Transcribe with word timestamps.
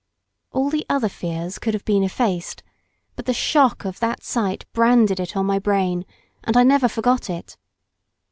All 0.51 0.71
the 0.71 0.83
other 0.89 1.07
fears 1.07 1.59
could 1.59 1.75
have 1.75 1.85
been 1.85 2.01
effaced 2.01 2.63
but 3.15 3.27
the 3.27 3.35
shock 3.35 3.85
of 3.85 3.99
that 3.99 4.23
sight 4.23 4.65
branded 4.73 5.19
it 5.19 5.37
on 5.37 5.45
my 5.45 5.59
brain, 5.59 6.07
and 6.43 6.57
I 6.57 6.63
never 6.63 6.87
forgot 6.87 7.29
it. 7.29 7.55